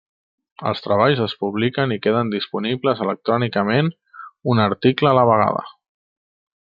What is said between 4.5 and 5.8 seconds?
un article a la vegada.